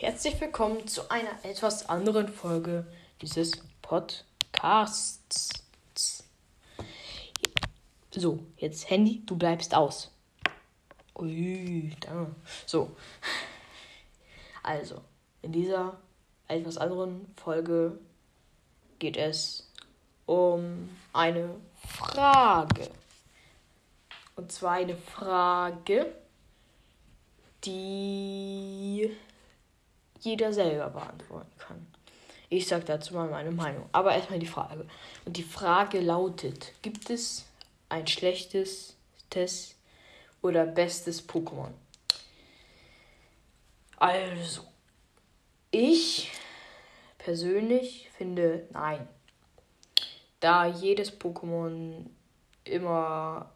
Herzlich 0.00 0.40
willkommen 0.40 0.88
zu 0.88 1.10
einer 1.10 1.44
etwas 1.44 1.90
anderen 1.90 2.26
Folge 2.26 2.86
dieses 3.20 3.52
Podcasts. 3.82 5.50
So, 8.10 8.38
jetzt 8.56 8.88
Handy, 8.88 9.20
du 9.26 9.36
bleibst 9.36 9.74
aus. 9.74 10.10
Ui, 11.18 11.94
danke. 12.00 12.34
So. 12.64 12.96
Also, 14.62 15.02
in 15.42 15.52
dieser 15.52 15.98
etwas 16.48 16.78
anderen 16.78 17.34
Folge 17.36 17.98
geht 18.98 19.18
es 19.18 19.70
um 20.24 20.88
eine 21.12 21.56
Frage. 21.86 22.88
Und 24.34 24.50
zwar 24.50 24.72
eine 24.72 24.96
Frage, 24.96 26.10
die 27.64 28.39
jeder 30.20 30.52
selber 30.52 30.90
beantworten 30.90 31.52
kann. 31.58 31.86
Ich 32.48 32.66
sage 32.66 32.84
dazu 32.84 33.14
mal 33.14 33.28
meine 33.28 33.52
Meinung. 33.52 33.88
Aber 33.92 34.14
erstmal 34.14 34.38
die 34.38 34.46
Frage. 34.46 34.86
Und 35.24 35.36
die 35.36 35.42
Frage 35.42 36.00
lautet: 36.00 36.72
Gibt 36.82 37.10
es 37.10 37.46
ein 37.88 38.06
schlechtes 38.06 38.96
Test 39.30 39.76
oder 40.42 40.66
bestes 40.66 41.26
Pokémon? 41.28 41.70
Also, 43.96 44.62
ich 45.70 46.32
persönlich 47.18 48.10
finde 48.16 48.66
nein. 48.72 49.06
Da 50.40 50.66
jedes 50.66 51.20
Pokémon 51.20 52.06
immer 52.64 53.52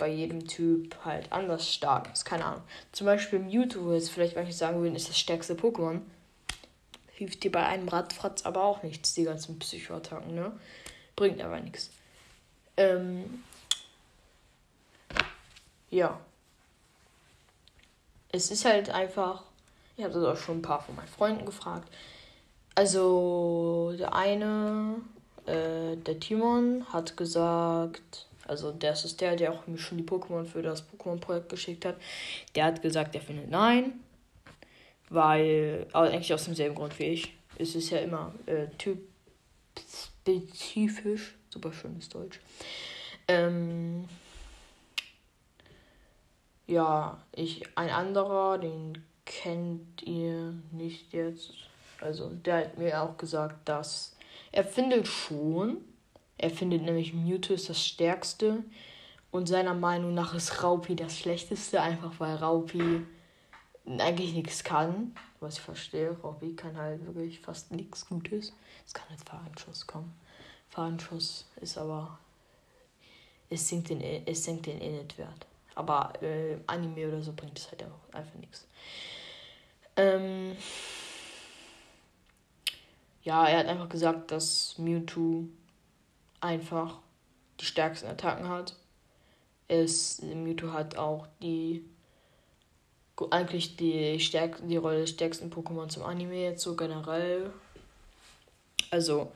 bei 0.00 0.08
jedem 0.08 0.48
Typ 0.48 0.96
halt 1.04 1.30
anders 1.30 1.72
stark 1.72 2.10
ist. 2.12 2.24
Keine 2.24 2.44
Ahnung. 2.46 2.62
Zum 2.90 3.04
Beispiel 3.04 3.38
Mewtwo, 3.38 3.84
wo 3.84 3.92
jetzt 3.92 4.10
vielleicht 4.10 4.34
manche 4.34 4.52
sagen 4.52 4.80
würden, 4.80 4.96
ist 4.96 5.08
das 5.08 5.18
stärkste 5.18 5.54
Pokémon. 5.54 6.00
Hilft 7.12 7.44
dir 7.44 7.52
bei 7.52 7.64
einem 7.64 7.86
Radfratz 7.86 8.44
aber 8.44 8.64
auch 8.64 8.82
nichts, 8.82 9.14
die 9.14 9.24
ganzen 9.24 9.58
Psychoattacken, 9.58 10.34
ne? 10.34 10.52
Bringt 11.14 11.40
aber 11.42 11.60
nichts. 11.60 11.90
Ähm, 12.78 13.44
ja. 15.90 16.18
Es 18.32 18.50
ist 18.50 18.64
halt 18.64 18.90
einfach. 18.90 19.42
Ich 19.96 20.04
habe 20.04 20.14
das 20.14 20.24
auch 20.24 20.42
schon 20.42 20.58
ein 20.58 20.62
paar 20.62 20.80
von 20.80 20.96
meinen 20.96 21.08
Freunden 21.08 21.44
gefragt. 21.44 21.92
Also, 22.74 23.94
der 23.98 24.14
eine, 24.14 24.94
äh, 25.44 25.96
der 25.96 26.18
Timon, 26.20 26.86
hat 26.90 27.18
gesagt, 27.18 28.29
also 28.50 28.72
das 28.72 29.04
ist 29.04 29.20
der, 29.20 29.36
der 29.36 29.52
auch 29.52 29.68
mir 29.68 29.78
schon 29.78 29.96
die 29.98 30.02
Pokémon 30.04 30.44
für 30.44 30.60
das 30.60 30.82
Pokémon-Projekt 30.82 31.48
geschickt 31.48 31.84
hat. 31.84 31.94
Der 32.56 32.64
hat 32.64 32.82
gesagt, 32.82 33.14
er 33.14 33.20
findet 33.20 33.48
nein. 33.48 34.00
Weil, 35.08 35.86
aber 35.92 36.08
eigentlich 36.08 36.34
aus 36.34 36.46
demselben 36.46 36.74
Grund 36.74 36.98
wie 36.98 37.04
ich. 37.04 37.32
Es 37.58 37.76
ist 37.76 37.90
ja 37.90 37.98
immer 37.98 38.34
äh, 38.46 38.66
typspezifisch. 39.74 41.36
Super 41.48 41.72
schönes 41.72 42.08
Deutsch. 42.08 42.40
Ähm, 43.28 44.08
ja, 46.66 47.22
ich, 47.30 47.62
ein 47.76 47.90
anderer, 47.90 48.58
den 48.58 49.04
kennt 49.26 50.02
ihr 50.02 50.54
nicht 50.72 51.12
jetzt. 51.12 51.52
Also, 52.00 52.30
der 52.30 52.56
hat 52.56 52.78
mir 52.78 53.00
auch 53.00 53.16
gesagt, 53.16 53.68
dass 53.68 54.16
er 54.50 54.64
findet 54.64 55.06
schon, 55.06 55.84
er 56.40 56.50
findet 56.50 56.82
nämlich 56.82 57.12
Mewtwo 57.12 57.52
ist 57.52 57.68
das 57.68 57.84
stärkste 57.84 58.64
und 59.30 59.46
seiner 59.46 59.74
Meinung 59.74 60.14
nach 60.14 60.34
ist 60.34 60.62
Raupi 60.62 60.96
das 60.96 61.18
schlechteste, 61.18 61.82
einfach 61.82 62.18
weil 62.18 62.36
Raupi 62.36 63.02
eigentlich 63.86 64.32
nichts 64.32 64.64
kann. 64.64 65.14
Was 65.40 65.58
ich 65.58 65.60
verstehe, 65.60 66.18
Raupi 66.22 66.56
kann 66.56 66.78
halt 66.78 67.04
wirklich 67.04 67.40
fast 67.40 67.72
nichts 67.72 68.06
Gutes. 68.08 68.54
Es 68.86 68.94
kann 68.94 69.06
als 69.10 69.22
Fahrenschuss 69.22 69.86
kommen. 69.86 70.14
Fahrenschuss 70.70 71.46
ist 71.60 71.76
aber. 71.76 72.18
Es 73.50 73.68
sinkt 73.68 73.90
den, 73.90 74.00
es 74.00 74.44
senkt 74.44 74.64
den 74.64 74.80
Init-Wert. 74.80 75.46
Aber 75.74 76.12
äh, 76.22 76.56
Anime 76.66 77.08
oder 77.08 77.20
so 77.20 77.32
bringt 77.34 77.58
es 77.58 77.70
halt 77.70 77.84
auch 77.84 78.14
einfach 78.14 78.34
nichts. 78.38 78.66
Ähm 79.96 80.56
ja, 83.22 83.46
er 83.46 83.58
hat 83.58 83.66
einfach 83.66 83.88
gesagt, 83.88 84.30
dass 84.30 84.78
Mewtwo 84.78 85.48
einfach 86.40 86.98
die 87.60 87.64
stärksten 87.64 88.08
Attacken 88.08 88.48
hat. 88.48 88.74
Es, 89.68 90.20
Mewtwo 90.22 90.72
hat 90.72 90.96
auch 90.96 91.26
die 91.42 91.84
eigentlich 93.30 93.76
die, 93.76 94.18
stärk 94.18 94.60
die 94.66 94.78
Rolle 94.78 95.00
des 95.00 95.10
stärksten 95.10 95.50
Pokémon 95.52 95.88
zum 95.88 96.04
Anime 96.04 96.42
jetzt 96.42 96.62
so 96.62 96.74
generell. 96.74 97.50
Also, 98.90 99.30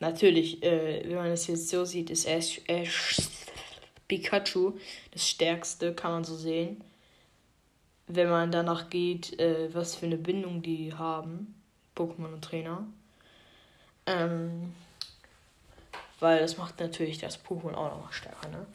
natürlich, 0.00 0.62
äh, 0.62 1.04
wenn 1.06 1.16
man 1.16 1.30
es 1.30 1.46
jetzt 1.46 1.68
so 1.68 1.84
sieht, 1.84 2.10
ist 2.10 2.26
Ash, 2.26 2.60
Ash 2.66 3.16
Pikachu 4.08 4.72
das 5.12 5.28
stärkste, 5.28 5.94
kann 5.94 6.12
man 6.12 6.24
so 6.24 6.34
sehen. 6.34 6.82
Wenn 8.06 8.30
man 8.30 8.50
danach 8.50 8.88
geht, 8.90 9.38
äh, 9.38 9.72
was 9.72 9.94
für 9.94 10.06
eine 10.06 10.16
Bindung 10.16 10.62
die 10.62 10.94
haben, 10.94 11.54
Pokémon 11.94 12.32
und 12.32 12.42
Trainer. 12.42 12.86
Ähm, 14.06 14.72
weil 16.20 16.40
das 16.40 16.56
macht 16.56 16.80
natürlich 16.80 17.18
das 17.18 17.42
Pokémon 17.44 17.74
auch 17.74 17.96
noch 17.98 18.12
stärker, 18.12 18.48
ne? 18.48 18.66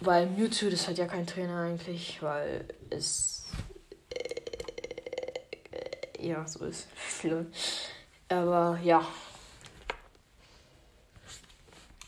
Weil 0.00 0.26
Mewtwo, 0.26 0.70
das 0.70 0.88
hat 0.88 0.98
ja 0.98 1.06
kein 1.06 1.26
Trainer 1.26 1.58
eigentlich, 1.62 2.20
weil 2.20 2.66
es. 2.90 3.46
Äh, 4.10 4.42
ja, 6.28 6.46
so 6.46 6.64
ist. 6.64 6.88
Aber 8.28 8.78
ja. 8.82 9.06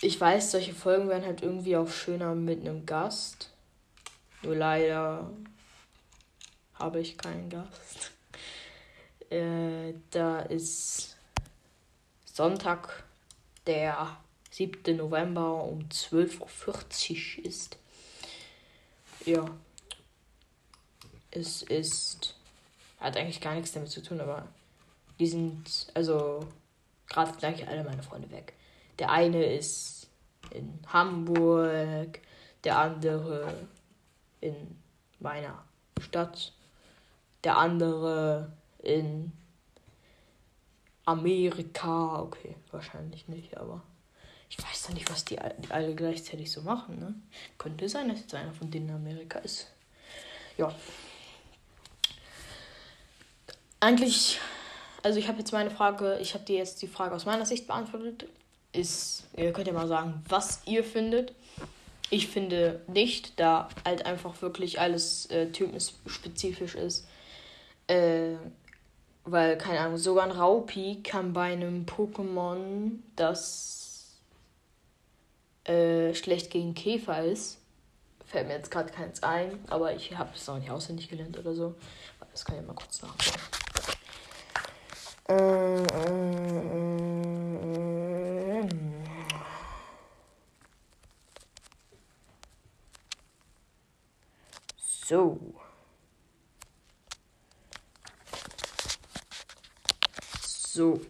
Ich 0.02 0.20
weiß, 0.20 0.50
solche 0.50 0.74
Folgen 0.74 1.08
werden 1.08 1.24
halt 1.24 1.42
irgendwie 1.42 1.76
auch 1.76 1.88
schöner 1.88 2.34
mit 2.34 2.60
einem 2.60 2.84
Gast. 2.84 3.50
Nur 4.42 4.56
leider 4.56 5.30
habe 6.74 7.00
ich 7.00 7.16
keinen 7.16 7.48
Gast. 7.48 8.12
Äh, 9.30 9.94
da 10.10 10.40
ist 10.40 11.16
Sonntag 12.24 13.05
der 13.66 14.16
7. 14.50 14.96
November 14.96 15.64
um 15.64 15.80
12.40 15.88 17.38
Uhr 17.38 17.44
ist. 17.44 17.78
Ja. 19.24 19.44
Es 21.30 21.62
ist. 21.62 22.34
Hat 22.98 23.16
eigentlich 23.16 23.40
gar 23.40 23.54
nichts 23.54 23.72
damit 23.72 23.90
zu 23.90 24.02
tun, 24.02 24.20
aber 24.20 24.46
die 25.18 25.26
sind. 25.26 25.88
Also. 25.94 26.46
Gerade 27.08 27.32
gleich 27.38 27.68
alle 27.68 27.84
meine 27.84 28.02
Freunde 28.02 28.30
weg. 28.32 28.54
Der 28.98 29.10
eine 29.10 29.44
ist 29.44 30.08
in 30.50 30.80
Hamburg, 30.88 32.20
der 32.64 32.78
andere 32.78 33.68
in 34.40 34.76
meiner 35.20 35.64
Stadt, 36.00 36.52
der 37.44 37.58
andere 37.58 38.52
in 38.82 39.32
Amerika, 41.06 42.20
okay, 42.20 42.56
wahrscheinlich 42.72 43.28
nicht, 43.28 43.56
aber 43.56 43.82
ich 44.50 44.58
weiß 44.58 44.82
doch 44.82 44.94
nicht, 44.94 45.10
was 45.10 45.24
die, 45.24 45.36
die 45.58 45.70
alle 45.70 45.94
gleichzeitig 45.94 46.50
so 46.50 46.62
machen, 46.62 46.98
ne? 46.98 47.14
Könnte 47.58 47.88
sein, 47.88 48.08
dass 48.08 48.20
jetzt 48.20 48.34
einer 48.34 48.52
von 48.52 48.70
denen 48.70 48.90
Amerika 48.90 49.38
ist. 49.38 49.68
Ja. 50.58 50.74
Eigentlich, 53.80 54.40
also 55.02 55.18
ich 55.18 55.28
habe 55.28 55.38
jetzt 55.38 55.52
meine 55.52 55.70
Frage, 55.70 56.18
ich 56.20 56.34
habe 56.34 56.44
dir 56.44 56.56
jetzt 56.56 56.82
die 56.82 56.88
Frage 56.88 57.14
aus 57.14 57.24
meiner 57.24 57.46
Sicht 57.46 57.66
beantwortet. 57.66 58.26
Ist, 58.72 59.24
ihr 59.36 59.52
könnt 59.52 59.68
ja 59.68 59.72
mal 59.72 59.88
sagen, 59.88 60.22
was 60.28 60.62
ihr 60.66 60.84
findet. 60.84 61.34
Ich 62.10 62.28
finde 62.28 62.82
nicht, 62.88 63.38
da 63.38 63.68
halt 63.84 64.06
einfach 64.06 64.42
wirklich 64.42 64.80
alles 64.80 65.26
äh, 65.26 65.50
typenspezifisch 65.50 66.74
ist. 66.74 67.06
Äh, 67.88 68.34
weil, 69.26 69.58
keine 69.58 69.80
Ahnung, 69.80 69.98
sogar 69.98 70.24
ein 70.24 70.30
Raupi 70.30 71.02
kann 71.02 71.32
bei 71.32 71.52
einem 71.52 71.84
Pokémon, 71.84 72.92
das 73.16 74.16
äh, 75.64 76.14
schlecht 76.14 76.50
gegen 76.50 76.74
Käfer 76.74 77.24
ist, 77.24 77.58
fällt 78.24 78.46
mir 78.46 78.54
jetzt 78.54 78.70
gerade 78.70 78.90
keins 78.90 79.22
ein, 79.22 79.58
aber 79.68 79.94
ich 79.94 80.16
habe 80.16 80.30
es 80.34 80.48
auch 80.48 80.58
nicht 80.58 80.70
auswendig 80.70 81.08
gelernt 81.08 81.36
oder 81.38 81.54
so. 81.54 81.74
Das 82.32 82.44
kann 82.44 82.60
ich 82.60 82.66
mal 82.66 82.74
kurz 82.74 83.02
nachschauen. 83.02 83.40
So. 95.08 95.45
So. 100.76 101.00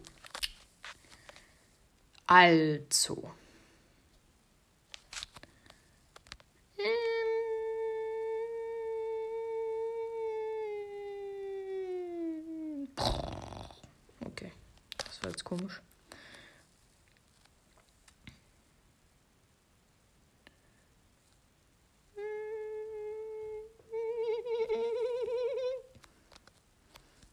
Also. 2.25 3.31
Okay, 14.25 14.53
das 14.97 15.21
war 15.21 15.31
jetzt 15.31 15.43
komisch. 15.43 15.81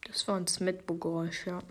Das 0.09 0.27
war 0.27 0.37
ein 0.39 0.49
Smetbo-Geräusch, 0.49 1.47
ja. 1.47 1.63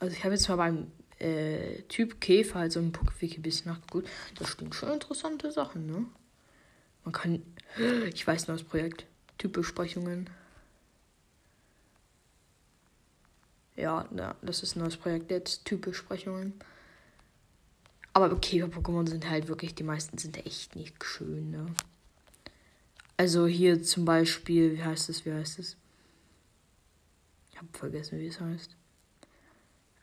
Also 0.00 0.14
ich 0.14 0.24
habe 0.24 0.34
jetzt 0.34 0.48
mal 0.48 0.56
beim 0.56 0.92
äh, 1.18 1.82
Typ 1.88 2.20
Käfer 2.20 2.60
halt 2.60 2.72
so 2.72 2.80
ein 2.80 2.92
bisschen 3.38 3.72
nachgeguckt. 3.72 4.08
Das 4.38 4.48
stimmt 4.48 4.74
schon 4.74 4.92
interessante 4.92 5.50
Sachen, 5.50 5.86
ne? 5.86 6.06
Man 7.04 7.12
kann. 7.12 7.42
Ich 8.12 8.26
weiß 8.26 8.48
neues 8.48 8.64
Projekt. 8.64 9.06
Typbesprechungen. 9.38 10.28
Ja, 13.76 14.08
ja, 14.16 14.34
das 14.42 14.62
ist 14.62 14.76
ein 14.76 14.80
neues 14.80 14.96
Projekt 14.96 15.30
jetzt. 15.30 15.64
Typbesprechungen. 15.64 16.54
Aber 18.12 18.34
Käfer-Pokémon 18.34 19.08
sind 19.08 19.28
halt 19.30 19.46
wirklich, 19.46 19.74
die 19.76 19.84
meisten 19.84 20.18
sind 20.18 20.44
echt 20.44 20.74
nicht 20.74 21.04
schön, 21.04 21.50
ne? 21.50 21.66
Also 23.16 23.46
hier 23.46 23.82
zum 23.82 24.04
Beispiel, 24.04 24.76
wie 24.76 24.82
heißt 24.82 25.08
es, 25.08 25.24
wie 25.24 25.32
heißt 25.32 25.58
es? 25.58 25.76
Ich 27.50 27.58
habe 27.58 27.68
vergessen, 27.72 28.18
wie 28.18 28.26
es 28.26 28.40
heißt. 28.40 28.76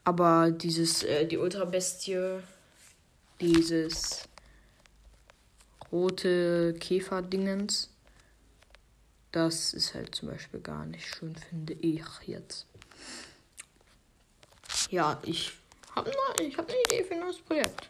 Aber 0.05 0.51
dieses, 0.51 1.01
äh, 1.03 1.25
die 1.25 1.37
Ultrabestie, 1.37 2.39
dieses 3.41 4.29
rote 5.91 6.75
Käferdingens, 6.79 7.89
das 9.31 9.73
ist 9.73 9.95
halt 9.95 10.13
zum 10.13 10.29
Beispiel 10.29 10.59
gar 10.59 10.85
nicht 10.85 11.07
schön, 11.07 11.35
finde 11.35 11.73
ich 11.73 12.03
jetzt. 12.25 12.67
Ja, 14.91 15.19
ich 15.25 15.51
habe 15.95 16.11
ich 16.39 16.57
hab 16.57 16.69
eine 16.69 16.77
Idee 16.87 17.03
für 17.03 17.15
ein 17.15 17.21
neues 17.21 17.39
Projekt. 17.39 17.89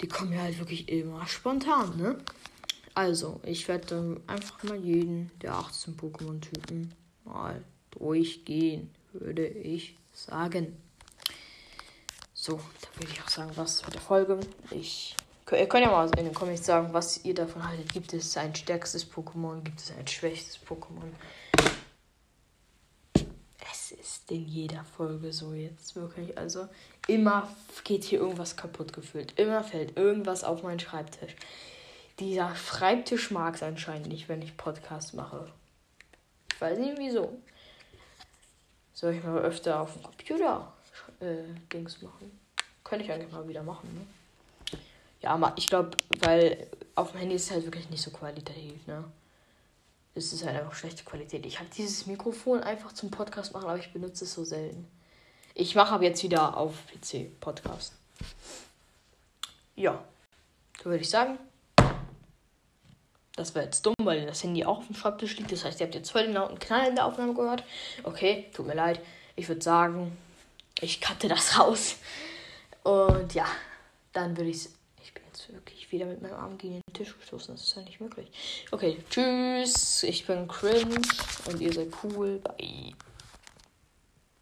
Die 0.00 0.08
kommen 0.08 0.32
ja 0.32 0.40
halt 0.40 0.58
wirklich 0.58 0.88
immer 0.88 1.26
spontan, 1.26 1.96
ne? 1.98 2.18
Also, 2.94 3.40
ich 3.44 3.68
werde 3.68 4.20
einfach 4.26 4.62
mal 4.62 4.78
jeden 4.78 5.30
der 5.42 5.54
18 5.54 5.96
Pokémon-Typen 5.96 6.92
mal 7.24 7.62
durchgehen, 7.90 8.90
würde 9.12 9.46
ich 9.46 9.96
sagen. 10.24 10.80
So, 12.34 12.56
da 12.56 13.00
würde 13.00 13.12
ich 13.12 13.22
auch 13.22 13.28
sagen, 13.28 13.50
was 13.56 13.84
mit 13.84 13.94
der 13.94 14.00
Folge. 14.00 14.40
Ich 14.70 15.16
ihr 15.56 15.66
könnt 15.66 15.84
ja 15.84 15.90
mal 15.90 16.10
in 16.18 16.24
den 16.24 16.34
Comments 16.34 16.64
sagen, 16.64 16.92
was 16.92 17.24
ihr 17.24 17.34
davon 17.34 17.66
haltet. 17.66 17.92
Gibt 17.92 18.12
es 18.12 18.36
ein 18.36 18.54
stärkstes 18.54 19.10
Pokémon? 19.10 19.62
Gibt 19.62 19.80
es 19.80 19.92
ein 19.96 20.06
schwächstes 20.06 20.58
Pokémon? 20.66 21.10
Es 23.72 23.92
ist 23.92 24.30
in 24.30 24.46
jeder 24.46 24.84
Folge 24.84 25.32
so 25.32 25.52
jetzt 25.54 25.96
wirklich. 25.96 26.36
Also 26.36 26.68
immer 27.06 27.48
geht 27.84 28.04
hier 28.04 28.20
irgendwas 28.20 28.56
kaputt 28.56 28.92
gefühlt. 28.92 29.38
Immer 29.38 29.64
fällt 29.64 29.96
irgendwas 29.96 30.44
auf 30.44 30.62
meinen 30.62 30.80
Schreibtisch. 30.80 31.34
Dieser 32.18 32.54
Schreibtisch 32.56 33.30
mag 33.30 33.54
es 33.54 33.62
anscheinend 33.62 34.08
nicht, 34.08 34.28
wenn 34.28 34.42
ich 34.42 34.56
Podcast 34.56 35.14
mache. 35.14 35.50
Ich 36.52 36.60
weiß 36.60 36.78
nicht 36.78 36.98
wieso. 36.98 37.38
Soll 38.98 39.14
ich 39.14 39.22
mal 39.22 39.38
öfter 39.38 39.78
auf 39.78 39.92
dem 39.92 40.02
Computer 40.02 40.72
äh, 41.20 41.44
Dings 41.72 42.02
machen? 42.02 42.36
Könnte 42.82 43.04
ich 43.04 43.12
eigentlich 43.12 43.30
mal 43.30 43.46
wieder 43.46 43.62
machen, 43.62 43.88
ne? 43.94 44.78
Ja, 45.20 45.34
aber 45.34 45.52
ich 45.54 45.68
glaube, 45.68 45.96
weil 46.18 46.66
auf 46.96 47.12
dem 47.12 47.20
Handy 47.20 47.36
ist 47.36 47.44
es 47.44 47.52
halt 47.52 47.64
wirklich 47.64 47.88
nicht 47.90 48.02
so 48.02 48.10
qualitativ, 48.10 48.84
ne? 48.88 49.04
Es 50.16 50.32
ist 50.32 50.44
halt 50.44 50.56
einfach 50.56 50.74
schlechte 50.74 51.04
Qualität. 51.04 51.46
Ich 51.46 51.60
habe 51.60 51.70
dieses 51.76 52.06
Mikrofon 52.06 52.60
einfach 52.60 52.90
zum 52.90 53.12
Podcast 53.12 53.52
machen, 53.52 53.68
aber 53.68 53.78
ich 53.78 53.92
benutze 53.92 54.24
es 54.24 54.34
so 54.34 54.42
selten. 54.42 54.84
Ich 55.54 55.76
mache 55.76 55.94
aber 55.94 56.02
jetzt 56.02 56.24
wieder 56.24 56.56
auf 56.56 56.74
PC 56.88 57.38
Podcast. 57.38 57.92
Ja, 59.76 60.02
so 60.82 60.86
würde 60.86 61.02
ich 61.02 61.10
sagen. 61.10 61.38
Das 63.38 63.54
war 63.54 63.62
jetzt 63.62 63.86
dumm, 63.86 63.94
weil 64.02 64.26
das 64.26 64.42
Handy 64.42 64.64
auch 64.64 64.78
auf 64.78 64.86
dem 64.86 64.96
Schreibtisch 64.96 65.36
liegt. 65.36 65.52
Das 65.52 65.64
heißt, 65.64 65.78
ihr 65.78 65.86
habt 65.86 65.94
jetzt 65.94 66.10
voll 66.10 66.24
den 66.24 66.32
lauten 66.32 66.58
Knall 66.58 66.88
in 66.88 66.96
der 66.96 67.06
Aufnahme 67.06 67.34
gehört. 67.34 67.62
Okay, 68.02 68.46
tut 68.52 68.66
mir 68.66 68.74
leid. 68.74 69.00
Ich 69.36 69.48
würde 69.48 69.62
sagen, 69.62 70.18
ich 70.80 71.00
cutte 71.00 71.28
das 71.28 71.56
raus. 71.58 71.96
Und 72.82 73.34
ja, 73.34 73.46
dann 74.12 74.36
würde 74.36 74.50
ich. 74.50 74.68
Ich 75.00 75.14
bin 75.14 75.22
jetzt 75.26 75.52
wirklich 75.52 75.90
wieder 75.92 76.06
mit 76.06 76.20
meinem 76.20 76.34
Arm 76.34 76.58
gegen 76.58 76.74
den 76.74 76.94
Tisch 76.94 77.16
gestoßen. 77.16 77.54
Das 77.54 77.62
ist 77.62 77.76
ja 77.76 77.82
nicht 77.82 78.00
möglich. 78.00 78.28
Okay, 78.72 78.98
tschüss. 79.08 80.02
Ich 80.02 80.26
bin 80.26 80.48
cringe 80.48 81.00
und 81.46 81.60
ihr 81.60 81.72
seid 81.72 81.92
cool. 82.02 82.40
Bye. 82.40 82.92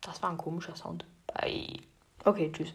Das 0.00 0.22
war 0.22 0.31
ein 0.31 0.38
komischer 0.38 0.75
Sound. 0.75 1.04
Bye. 1.26 1.76
Okay, 2.25 2.50
tschüss. 2.50 2.72